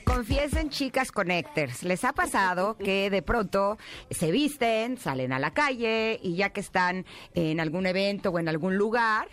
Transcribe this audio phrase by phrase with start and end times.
[0.00, 1.82] Confiesen, chicas connectors.
[1.82, 3.76] ¿Les ha pasado que de pronto
[4.10, 8.48] se visten, salen a la calle y ya que están en algún evento o en
[8.48, 9.28] algún lugar,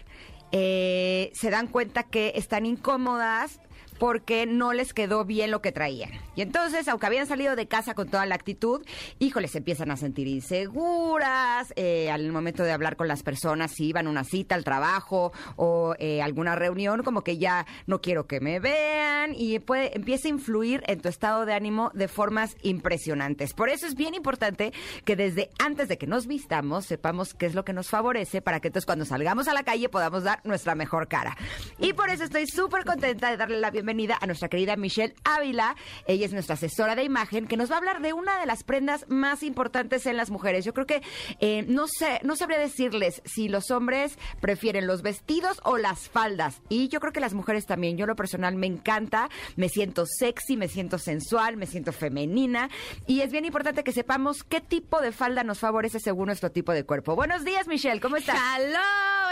[0.52, 3.62] eh, se dan cuenta que están incómodas
[3.99, 6.12] porque no les quedó bien lo que traían.
[6.35, 8.81] Y entonces, aunque habían salido de casa con toda la actitud,
[9.20, 13.88] híjoles, se empiezan a sentir inseguras eh, al momento de hablar con las personas, si
[13.88, 18.25] iban a una cita al trabajo o eh, alguna reunión, como que ya no quiero
[18.25, 22.55] que me vean y puede, empieza a influir en tu estado de ánimo de formas
[22.61, 23.53] impresionantes.
[23.53, 24.72] Por eso es bien importante
[25.03, 28.61] que desde antes de que nos vistamos sepamos qué es lo que nos favorece para
[28.61, 31.36] que entonces cuando salgamos a la calle podamos dar nuestra mejor cara.
[31.80, 35.76] Y por eso estoy súper contenta de darle la bienvenida a nuestra querida Michelle Ávila.
[36.06, 38.64] Ella es nuestra asesora de imagen que nos va a hablar de una de las
[38.64, 40.64] prendas más importantes en las mujeres.
[40.64, 41.02] Yo creo que
[41.40, 46.62] eh, no sé, no sabría decirles si los hombres prefieren los vestidos o las faldas.
[46.70, 47.98] Y yo creo que las mujeres también.
[47.98, 52.70] Yo lo personal me encanta, me siento sexy, me siento sensual, me siento femenina.
[53.08, 56.73] Y es bien importante que sepamos qué tipo de falda nos favorece según nuestro tipo
[56.73, 57.16] de cuerpo.
[57.16, 58.38] Buenos días, Michelle, ¿cómo estás?
[58.56, 58.80] Hello,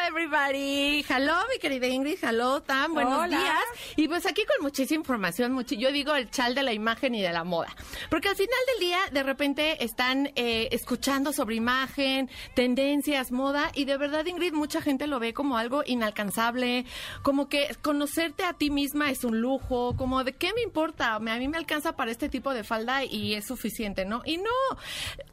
[0.08, 1.06] everybody.
[1.08, 2.18] Hello, mi querida Ingrid.
[2.24, 2.94] Hello, Tam.
[2.94, 3.28] Buenos Hola.
[3.28, 3.64] días.
[3.96, 7.22] Y pues aquí con muchísima información, mucho, yo digo el chal de la imagen y
[7.22, 7.76] de la moda.
[8.10, 13.86] Porque al final del día, de repente están eh, escuchando sobre imagen, tendencias, moda, y
[13.86, 16.86] de verdad, Ingrid, mucha gente lo ve como algo inalcanzable,
[17.22, 21.20] como que conocerte a ti misma es un lujo, como de qué me importa, a
[21.20, 24.22] mí me alcanza para este tipo de falda y es suficiente, ¿no?
[24.26, 24.78] Y no,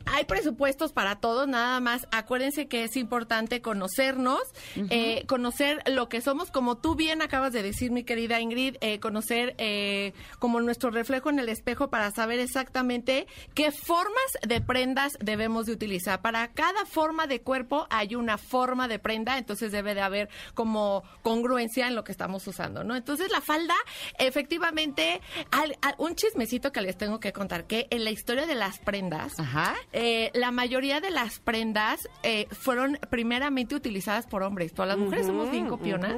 [0.07, 2.07] hay presupuestos para todos, nada más.
[2.11, 4.43] Acuérdense que es importante conocernos,
[4.91, 9.01] eh, conocer lo que somos, como tú bien acabas de decir, mi querida Ingrid, eh,
[9.05, 15.19] conocer eh, como nuestro reflejo en el espejo para saber exactamente qué formas de prendas
[15.21, 16.23] debemos de utilizar.
[16.23, 21.03] Para cada forma de cuerpo hay una forma de prenda, entonces debe de haber como
[21.21, 22.97] congruencia en lo que estamos usando, ¿no?
[22.97, 23.75] Entonces la falda,
[24.19, 28.55] efectivamente, al- al- un chismecito que les tengo que contar, que en la historia de
[28.55, 29.75] las prendas, Ajá.
[29.93, 34.73] eh, la mayoría de las prendas eh, fueron primeramente utilizadas por hombres.
[34.73, 36.15] Todas las mujeres somos bien copionas.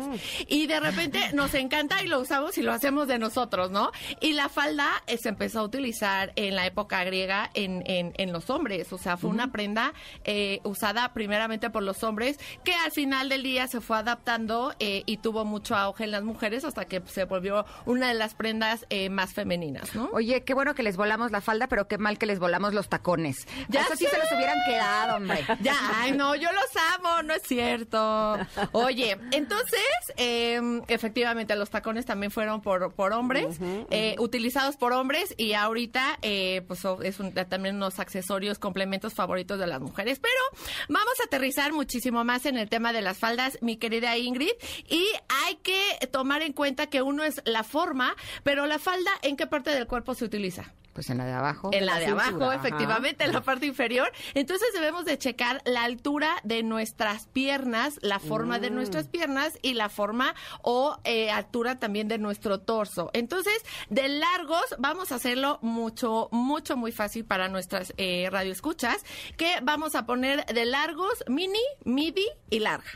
[0.46, 3.90] Y de repente nos encanta y lo usamos y lo hacemos de nosotros, ¿no?
[4.20, 8.32] Y la falda eh, se empezó a utilizar en la época griega en, en- en
[8.32, 8.92] los hombres.
[8.92, 9.92] O sea, fue una prenda
[10.24, 15.02] eh, usada primeramente por los hombres que al final del día se fue adaptando eh,
[15.06, 18.86] y tuvo mucho auge en las mujeres hasta que se volvió una de las prendas
[19.10, 20.08] más femeninas, ¿no?
[20.12, 22.88] Oye, qué bueno que les volamos la falda, pero qué mal que les volamos los
[22.88, 23.46] tacones.
[23.68, 25.44] Ya Eso sí se los hubieran quedado, hombre.
[25.60, 28.38] Ya, ay, no, yo los amo, no es cierto.
[28.72, 29.80] Oye, entonces,
[30.16, 33.58] eh, efectivamente, los tacones también fueron por, por hombres,
[33.90, 39.58] eh, utilizados por hombres, y ahorita, eh, pues es un- también unos accesorios, complementos favoritos
[39.58, 40.18] de las mujeres.
[40.20, 44.52] Pero vamos a aterrizar muchísimo más en el tema de las faldas, mi querida Ingrid,
[44.88, 45.04] y
[45.46, 49.46] hay que tomar en cuenta que uno es la forma, pero la falda, ¿en qué
[49.46, 50.74] parte del cuerpo se utiliza?
[50.96, 51.68] Pues en la de abajo.
[51.72, 52.54] En la de cintura, abajo, ajá.
[52.56, 54.10] efectivamente, en la parte inferior.
[54.32, 58.60] Entonces debemos de checar la altura de nuestras piernas, la forma Mm.
[58.62, 63.10] de nuestras piernas y la forma o eh, altura también de nuestro torso.
[63.12, 69.04] Entonces, de largos, vamos a hacerlo mucho, mucho, muy fácil para nuestras eh, radioescuchas,
[69.36, 72.88] que vamos a poner de largos, mini, midi y larga.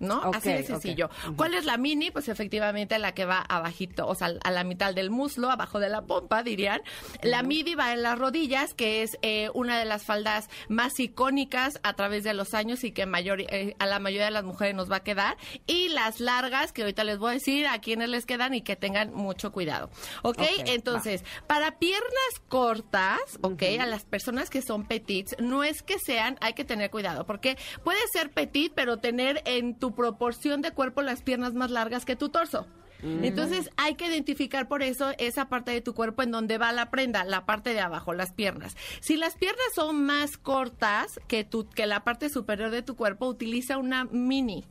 [0.00, 0.22] ¿No?
[0.34, 1.10] Así de sencillo.
[1.36, 2.10] ¿Cuál es la mini?
[2.10, 5.88] Pues efectivamente la que va abajito, o sea, a la mitad del muslo, abajo de
[5.88, 6.82] la pompa, dirían.
[7.22, 11.80] La midi va en las rodillas, que es eh, una de las faldas más icónicas
[11.82, 14.74] a través de los años y que mayor, eh, a la mayoría de las mujeres
[14.74, 15.36] nos va a quedar.
[15.66, 18.76] Y las largas, que ahorita les voy a decir a quiénes les quedan y que
[18.76, 19.90] tengan mucho cuidado.
[20.22, 20.38] ¿Ok?
[20.38, 22.08] Ok, Entonces, para piernas
[22.48, 23.62] cortas, ¿ok?
[23.80, 27.56] A las personas que son petits, no es que sean, hay que tener cuidado, porque
[27.82, 32.16] puede ser petit, pero tener en tu proporción de cuerpo las piernas más largas que
[32.16, 32.66] tu torso.
[33.00, 36.90] Entonces hay que identificar por eso esa parte de tu cuerpo en donde va la
[36.90, 38.76] prenda, la parte de abajo, las piernas.
[39.00, 43.28] Si las piernas son más cortas que, tu, que la parte superior de tu cuerpo,
[43.28, 44.64] utiliza una mini.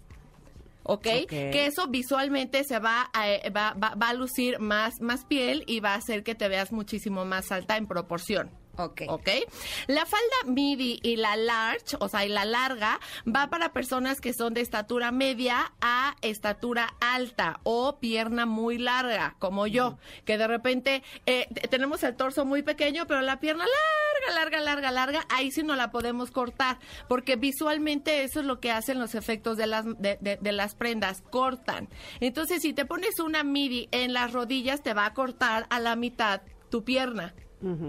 [0.83, 1.07] ¿ok?
[1.23, 1.29] Ok.
[1.29, 5.63] Que eso visualmente se va a, eh, va, va- va a lucir más, más piel
[5.65, 8.49] y va a hacer que te veas muchísimo más alta en proporción.
[8.77, 9.01] Ok.
[9.09, 9.29] ¿Ok?
[9.87, 14.33] La falda midi y la large, o sea, y la larga, va para personas que
[14.33, 20.47] son de estatura media a estatura alta o pierna muy larga, como yo, que de
[20.47, 25.51] repente eh, tenemos el torso muy pequeño, pero la pierna larga, larga, larga, larga, ahí
[25.51, 26.77] sí no la podemos cortar,
[27.07, 30.75] porque visualmente eso es lo que hacen los efectos de las, de, de- de las
[30.75, 31.89] prendas, cortan.
[32.19, 35.95] Entonces, si te pones una midi en las rodillas, te va a cortar a la
[35.95, 37.33] mitad tu pierna.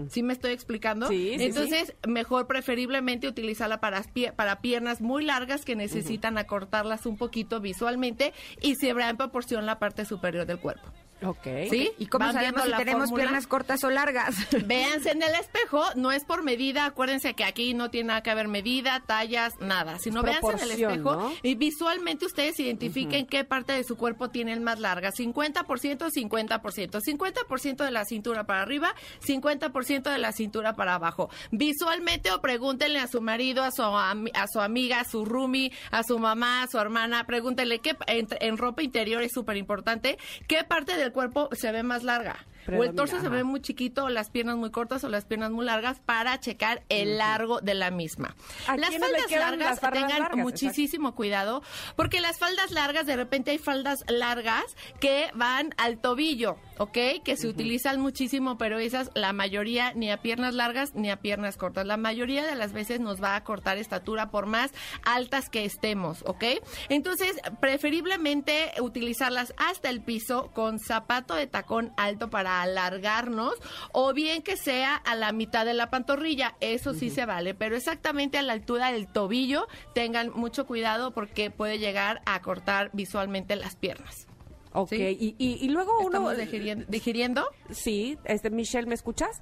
[0.09, 1.07] ¿Sí me estoy explicando?
[1.07, 4.03] Sí, sí, Entonces, mejor preferiblemente utilizarla para,
[4.35, 9.65] para piernas muy largas que necesitan acortarlas un poquito visualmente y se verá en proporción
[9.65, 10.91] la parte superior del cuerpo.
[11.21, 11.47] Ok.
[11.69, 11.91] ¿Sí?
[11.97, 13.23] ¿Y cómo ¿Van sabemos viendo si la tenemos fórmula?
[13.23, 14.35] piernas cortas o largas?
[14.65, 18.33] Véanse en el espejo, no es por medida, acuérdense que aquí no tiene nada que
[18.33, 21.33] ver medida, tallas, nada, sino véanse en el espejo ¿no?
[21.43, 27.83] y visualmente ustedes identifiquen qué parte de su cuerpo tienen más larga, 50%, 50%, 50%
[27.83, 28.95] de la cintura para arriba,
[29.25, 31.29] 50% de la cintura para abajo.
[31.51, 36.03] Visualmente o pregúntenle a su marido, a su, a su amiga, a su roomie, a
[36.03, 40.17] su mamá, a su hermana, pregúntenle qué en, en ropa interior es súper importante,
[40.47, 42.37] qué parte del cuerpo se ve más larga.
[42.77, 45.51] O el torso se ve muy chiquito, o las piernas muy cortas, o las piernas
[45.51, 48.35] muy largas, para checar el largo de la misma.
[48.67, 50.43] ¿A Las faldas largas, las faldas tengan largas?
[50.43, 51.63] muchísimo cuidado,
[51.95, 54.63] porque las faldas largas, de repente hay faldas largas
[54.99, 57.23] que van al tobillo, ¿ok?
[57.23, 61.57] Que se utilizan muchísimo, pero esas, la mayoría, ni a piernas largas ni a piernas
[61.57, 61.85] cortas.
[61.85, 64.71] La mayoría de las veces nos va a cortar estatura por más
[65.03, 66.43] altas que estemos, ¿ok?
[66.89, 73.53] Entonces, preferiblemente utilizarlas hasta el piso con zapato de tacón alto para alargarnos
[73.91, 77.75] o bien que sea a la mitad de la pantorrilla, eso sí se vale, pero
[77.75, 83.55] exactamente a la altura del tobillo tengan mucho cuidado porque puede llegar a cortar visualmente
[83.55, 84.27] las piernas.
[84.73, 85.17] Ok, Sí.
[85.19, 86.07] y, y, y luego uno...
[86.09, 86.85] ¿Estamos digiriendo?
[86.87, 87.47] digiriendo?
[87.71, 89.41] Sí, este, Michelle, ¿me escuchas?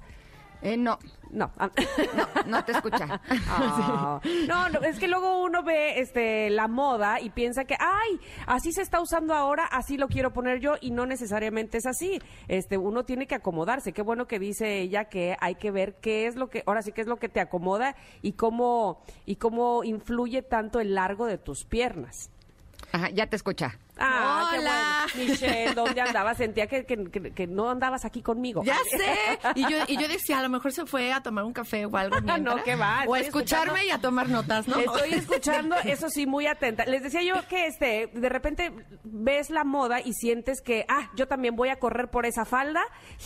[0.62, 0.98] Eh, no,
[1.30, 1.50] No.
[1.58, 1.70] ah.
[2.16, 3.20] no, no te escucha.
[3.50, 4.20] Ah.
[4.46, 8.72] No, no, es que luego uno ve este la moda y piensa que, ay, así
[8.72, 12.20] se está usando ahora, así lo quiero poner yo y no necesariamente es así.
[12.46, 13.92] Este, uno tiene que acomodarse.
[13.92, 16.92] Qué bueno que dice ella que hay que ver qué es lo que, ahora sí
[16.92, 21.38] qué es lo que te acomoda y cómo y cómo influye tanto el largo de
[21.38, 22.30] tus piernas.
[22.92, 23.78] Ajá, ya te escucha.
[24.00, 25.06] Ah, qué Hola.
[25.14, 25.30] bueno.
[25.30, 26.36] Michelle, ¿dónde andabas?
[26.38, 28.62] Sentía que, que- que- que no andabas aquí conmigo.
[28.64, 29.38] Ya sé.
[29.54, 31.96] Y yo, y yo decía, a lo mejor se fue a tomar un café o
[31.96, 32.16] algo.
[32.28, 32.62] No, mientras.
[32.64, 34.78] qué va, O a escucharme y a tomar notas, ¿no?
[34.78, 36.84] Estoy escuchando, eso sí, muy atenta.
[36.84, 38.72] Les decía yo que este, de repente
[39.04, 42.82] ves la moda y sientes que, ah, yo también voy a correr por esa falda,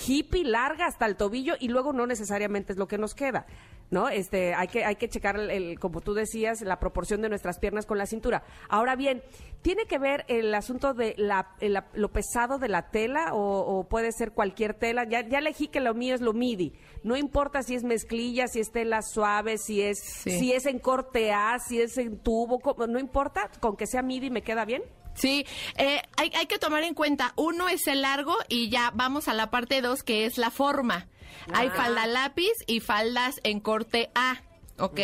[0.07, 3.47] hippie, larga hasta el tobillo, y luego no necesariamente es lo que nos queda.
[3.93, 4.09] ¿No?
[4.09, 7.59] Este, hay que, hay que checar el, el- como tú decías, la proporción de nuestras
[7.59, 8.43] piernas con la cintura.
[8.71, 9.23] Ahora bien,
[9.61, 13.85] ¿tiene que ver el asunto de la, el- lo pesado de la tela o, o
[13.87, 15.05] puede ser cualquier tela?
[15.07, 16.73] Ya, ya elegí que lo mío es lo midi.
[17.05, 20.39] No importa si es mezclilla, si es tela suave, si es, Sí.
[20.39, 24.31] si es en corte A, si es en tubo, no importa, con que sea midi
[24.31, 24.83] me queda bien.
[25.15, 25.45] Sí,
[25.77, 29.35] eh, hay, hay que tomar en cuenta, uno es el largo y ya vamos a
[29.35, 31.07] la parte dos que es la forma.
[31.53, 34.41] Hay falda lápiz y faldas en corte A.
[34.79, 34.99] ¿Ok?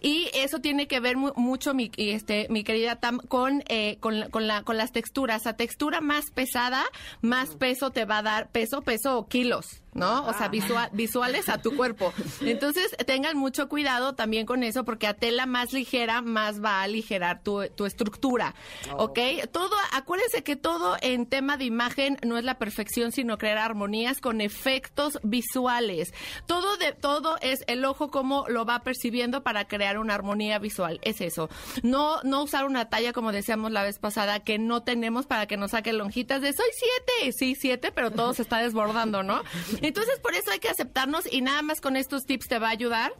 [0.00, 4.18] Y eso tiene que ver mu- mucho, mi, este, mi querida Tam, con, eh, con,
[4.20, 5.46] la- con, la, con las texturas.
[5.46, 6.84] A textura más pesada,
[7.22, 10.26] más peso te va a dar, peso, peso o kilos, ¿no?
[10.26, 12.12] O sea, visua- visuales a tu cuerpo.
[12.40, 16.82] Entonces, tengan mucho cuidado también con eso, porque a tela más ligera, más va a
[16.82, 18.54] aligerar tu, tu estructura.
[18.96, 19.18] ¿Ok?
[19.52, 24.20] Todo, acuérdense que todo en tema de imagen no es la perfección, sino crear armonías
[24.20, 26.12] con efectos visuales.
[26.46, 30.98] Todo de, todo es el ojo cómo lo va percibiendo para crear una armonía visual.
[31.02, 31.48] Es eso.
[31.82, 35.56] No, no usar una talla, como decíamos la vez pasada, que no tenemos para que
[35.56, 37.32] nos saquen lonjitas de soy siete.
[37.32, 39.42] Sí, siete, pero todo se está desbordando, ¿no?
[39.86, 42.70] Entonces, por eso hay que aceptarnos y nada más con estos tips te va a
[42.70, 43.12] ayudar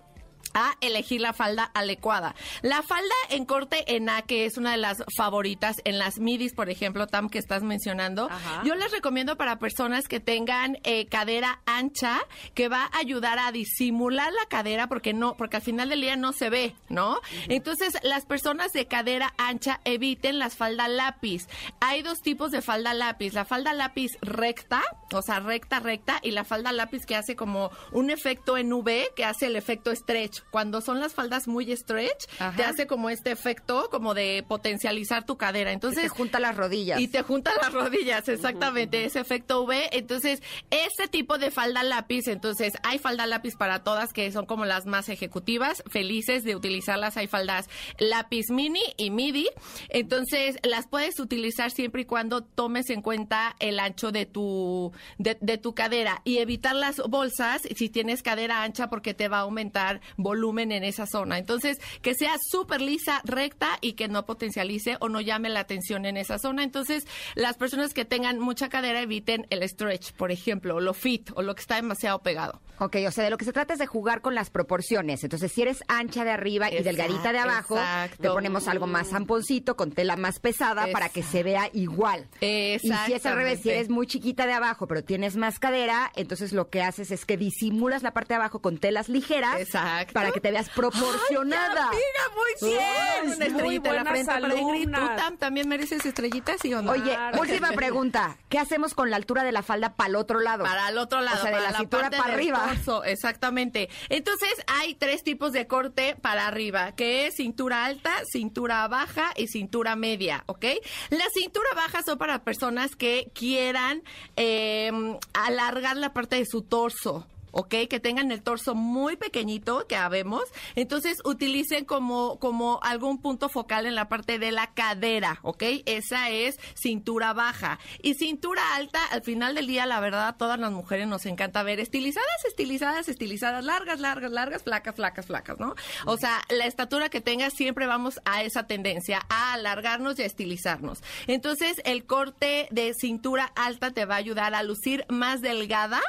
[0.55, 2.35] a elegir la falda adecuada.
[2.63, 6.55] La falda en corte en A, que es una de las favoritas en las midis,
[6.55, 8.63] por ejemplo, Tam, que estás mencionando, Ajá.
[8.65, 12.21] yo les recomiendo para personas que tengan eh, cadera ancha,
[12.55, 16.17] que va a ayudar a disimular la cadera, porque no, porque al final del día
[16.17, 17.21] no se ve, ¿no?
[17.49, 21.49] Entonces, las personas de cadera ancha eviten las falda lápiz.
[21.81, 23.33] Hay dos tipos de falda lápiz.
[23.33, 24.83] La falda lápiz recta,
[25.13, 29.11] o sea, recta, recta, y la falda lápiz que hace como un efecto en V,
[29.17, 30.44] que hace el efecto estrecho.
[30.51, 32.57] Cuando son las faldas muy stretch, Ajá.
[32.57, 35.73] te hace como este efecto como de potencializar tu cadera.
[35.73, 37.01] Entonces, te junta las rodillas.
[37.01, 39.89] y te junta las rodillas, exactamente, ese efecto V.
[39.97, 44.65] Entonces, este tipo de falda lápiz, entonces hay falda lápiz para todas que son como
[44.65, 47.17] las más ejecutivas, felices de utilizarlas.
[47.17, 49.49] Hay faldas lápiz mini y midi.
[49.89, 55.37] Entonces, las puedes utilizar siempre y cuando tomes en cuenta el ancho de tu, de,
[55.41, 59.41] de tu cadera y evitar las bolsas si tienes cadera ancha porque te va a
[59.41, 61.39] aumentar volumen en esa zona.
[61.39, 66.05] Entonces, que sea súper lisa, recta y que no potencialice o no llame la atención
[66.05, 66.63] en esa zona.
[66.63, 71.31] Entonces, las personas que tengan mucha cadera eviten el stretch, por ejemplo, o lo fit
[71.35, 72.61] o lo que está demasiado pegado.
[72.79, 75.23] Ok, o sea, de lo que se trata es de jugar con las proporciones.
[75.23, 78.23] Entonces, si eres ancha de arriba y delgadita de abajo, exacto.
[78.23, 82.27] te ponemos algo más zamponcito con tela más pesada Es- para que se vea igual.
[82.41, 86.11] Y si es al revés, si eres muy chiquita de abajo, pero tienes más cadera,
[86.17, 90.13] entonces lo que haces es que disimulas la parte de abajo con telas ligeras Exacto.
[90.25, 91.91] Para que te veas proporcionada.
[91.91, 93.25] Ay, amiga, muy bien.
[93.25, 94.89] Una muy estrellita en la frente para Ingrid.
[94.91, 95.17] ¿Tú alumnas.
[95.17, 96.93] Tam, también mereces estrellitas, sí o no?
[96.93, 98.37] Oye, última pregunta.
[98.49, 100.65] ¿Qué hacemos con la altura de la falda para el otro lado?
[100.65, 102.67] Para el otro lado, O sea, de para la cintura para arriba.
[102.69, 103.89] torso, exactamente.
[104.09, 109.49] Entonces, hay tres tipos de corte para arriba, que es cintura alta, cintura baja y
[109.49, 110.65] cintura media, ¿ok?
[111.11, 114.03] La cintura baja son para personas que quieran
[114.37, 114.91] eh,
[115.33, 117.27] alargar la parte de su torso.
[117.55, 117.75] ¿Ok?
[117.89, 120.43] Que tengan el torso muy pequeñito, que habemos.
[120.75, 125.63] Entonces, utilicen como, como algún punto focal en la parte de la cadera, ¿ok?
[125.87, 127.79] Esa es cintura baja.
[128.03, 131.81] Y cintura alta, al final del día, la verdad, todas las mujeres nos encanta ver
[131.81, 135.75] estilizadas, estilizadas, estilizadas, largas, largas, largas, flacas, flacas, flacas, ¿no?
[136.07, 140.27] O sea, la estatura que tengas, siempre vamos a esa tendencia, a alargarnos y a
[140.27, 141.03] estilizarnos.
[141.29, 146.01] Entonces, el corte de cintura alta te va a ayudar a lucir más delgada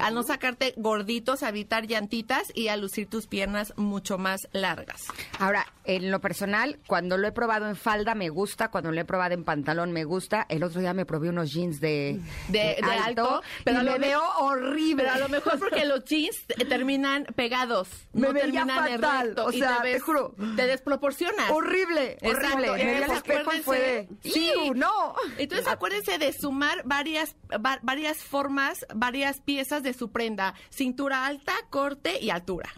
[0.00, 5.02] a no sacarte gorditos, a evitar llantitas y a lucir tus piernas mucho más largas.
[5.38, 9.04] Ahora, en lo personal, cuando lo he probado en falda me gusta, cuando lo he
[9.04, 10.46] probado en pantalón me gusta.
[10.48, 14.22] El otro día me probé unos jeans de, De- de alto, pero y me veo
[14.38, 15.04] horrible.
[15.04, 19.46] Pero a lo mejor porque los jeans te- terminan pegados, Me no veía terminan recto
[19.46, 20.34] o y sea, te, te juro.
[20.56, 21.50] te desproporcionas.
[21.50, 22.84] Horrible, Exacto, horrible.
[22.84, 24.50] Me vi al espejo y fue de, Sí.
[24.66, 25.14] "Iu, no.
[25.38, 30.54] Entonces acuérdense de sumar varias, va- varias formas, varias piezas de su prenda.
[30.70, 32.70] Cintura alta, corte y altura.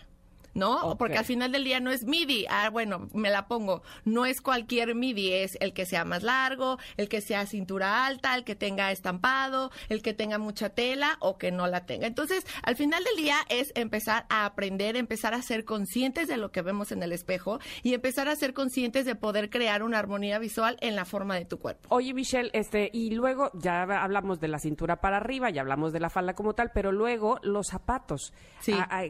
[0.55, 0.97] ¿No?
[0.99, 2.47] Porque al final del día no es midi.
[2.51, 3.83] Ah, bueno, me la pongo.
[4.05, 8.35] No es cualquier midi, es el que sea más largo, el que sea cintura alta,
[8.35, 12.07] el que tenga estampado, el que tenga mucha tela o que no la tenga.
[12.07, 16.51] Entonces, al final del día es empezar a aprender, empezar a ser conscientes de lo
[16.51, 20.39] que vemos en el espejo y empezar a ser conscientes de poder crear una armonía
[20.39, 21.89] visual en la forma de tu cuerpo.
[21.95, 26.01] Oye, Michelle, este, y luego ya hablamos de la cintura para arriba, ya hablamos de
[26.01, 28.33] la falda como tal, pero luego los zapatos.
[28.61, 28.73] Sí.
[28.75, 29.05] Ah, ah,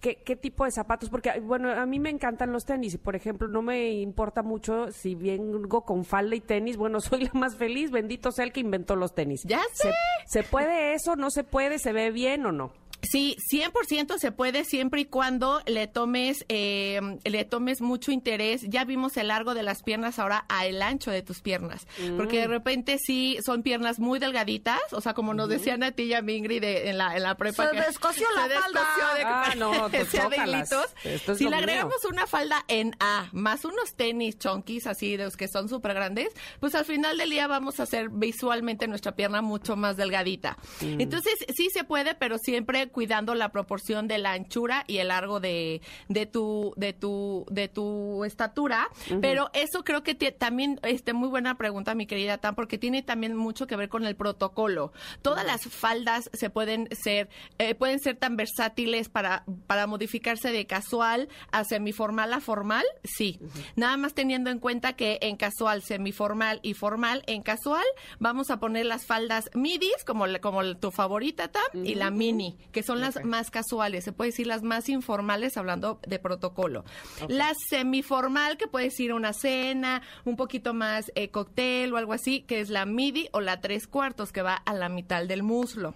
[0.00, 1.10] ¿qué, qué tipo de zapatos?
[1.10, 4.90] Porque, bueno, a mí me encantan los tenis y, por ejemplo, no me importa mucho
[4.90, 6.76] si vengo con falda y tenis.
[6.76, 9.44] Bueno, soy la más feliz, bendito sea el que inventó los tenis.
[9.44, 9.92] ¡Ya sé!
[10.26, 11.16] ¿Se, se puede eso?
[11.16, 11.78] ¿No se puede?
[11.78, 12.72] ¿Se ve bien o no?
[13.02, 18.62] Sí, 100% se puede siempre y cuando le tomes eh, le tomes mucho interés.
[18.68, 21.86] Ya vimos el largo de las piernas, ahora a el ancho de tus piernas.
[22.16, 26.04] Porque de repente sí son piernas muy delgaditas, o sea, como nos decían a ti
[26.04, 27.66] y a Ingrid, de- en la, en la prepa.
[27.70, 28.80] Se que descosió la se falda.
[29.16, 30.70] de- Ah, no, pues, sea de chócalas.
[30.70, 30.94] hilitos.
[31.04, 31.58] Esto es Si le mío.
[31.58, 35.94] agregamos una falda en A, más unos tenis chonquis así, de los que son súper
[35.94, 36.28] grandes,
[36.60, 40.56] pues al final del día vamos a hacer visualmente nuestra pierna mucho más delgadita.
[40.80, 41.00] Mm.
[41.00, 45.40] Entonces, sí se puede, pero siempre cuidando la proporción de la anchura y el largo
[45.40, 48.88] de, de tu, de tu, de tu estatura.
[49.20, 53.36] Pero eso creo que también, este, muy buena pregunta, mi querida Tam, porque tiene también
[53.36, 54.92] mucho que ver con el protocolo.
[55.22, 57.28] Todas las faldas se pueden ser,
[57.58, 63.40] eh, pueden ser tan versátiles para, para modificarse de casual a semiformal a formal, sí.
[63.76, 67.84] Nada más teniendo en cuenta que en casual, semiformal y formal, en casual
[68.18, 72.79] vamos a poner las faldas midis, como, como tu favorita, Tam, y la mini, que
[72.82, 76.84] son las más casuales, se puede decir las más informales hablando de protocolo.
[77.28, 82.42] La semiformal, que puede decir una cena, un poquito más eh, cóctel o algo así,
[82.42, 85.94] que es la midi o la tres cuartos, que va a la mitad del muslo.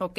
[0.00, 0.18] ¿Ok?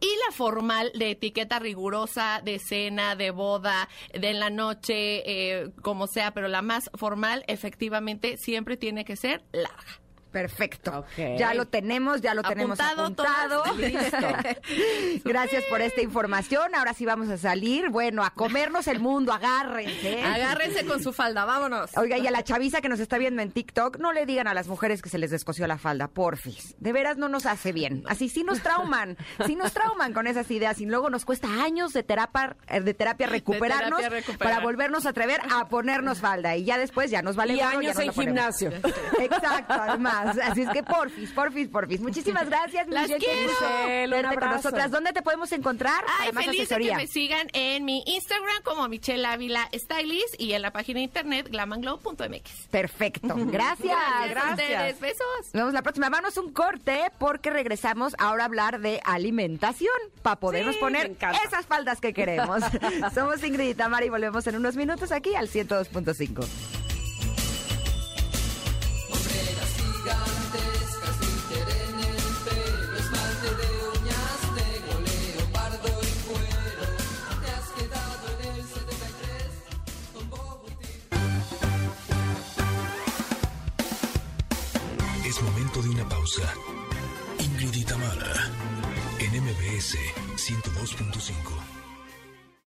[0.00, 5.70] Y la formal de etiqueta rigurosa, de cena, de boda, de en la noche, eh,
[5.82, 10.00] como sea, pero la más formal, efectivamente, siempre tiene que ser larga.
[10.30, 11.04] Perfecto.
[11.16, 13.62] Ya lo tenemos, ya lo tenemos Apuntado, apuntado.
[13.64, 14.56] todas.
[15.24, 16.74] Gracias por esta información.
[16.74, 20.22] Ahora sí vamos a salir, bueno, a comernos el mundo, agárrense.
[20.22, 21.96] Agárrense con su falda, vámonos.
[21.96, 24.54] Oiga, y a la chaviza que nos está viendo en TikTok, no le digan a
[24.54, 26.74] las mujeres que se les descosió la falda, porfis.
[26.78, 28.02] De veras no nos hace bien.
[28.06, 31.92] Así sí nos trauman, sí nos trauman con esas ideas y luego nos cuesta años
[31.92, 34.52] de terapia, eh, de terapia recuperarnos terapia recuperar.
[34.54, 37.70] para volvernos a atrever a ponernos falda y ya después ya nos vale Y ya
[37.70, 38.14] años en ponemos.
[38.16, 38.72] gimnasio.
[39.18, 40.19] Exacto, además.
[40.28, 42.00] Así es que porfis, porfis, porfis.
[42.00, 43.24] Muchísimas gracias, Las Michelle.
[43.24, 43.52] Quiero.
[43.52, 44.54] Michelle, un con abrazo.
[44.56, 44.90] nosotras.
[44.90, 48.62] ¿Dónde te podemos encontrar Ay, para más feliz de que me sigan en mi Instagram
[48.62, 52.68] como Michelle Ávila Stylist y en la página de internet glamanglow.mx.
[52.70, 53.34] Perfecto.
[53.36, 53.98] Gracias.
[54.28, 55.00] Gracias.
[55.00, 55.26] Besos.
[55.44, 56.08] Nos vemos la próxima.
[56.10, 61.66] Vámonos un corte porque regresamos ahora a hablar de alimentación para podernos Sí, poner esas
[61.66, 62.62] faldas que queremos.
[63.14, 66.79] Somos Ingrid y Tamara y volvemos en unos minutos aquí al 102.5.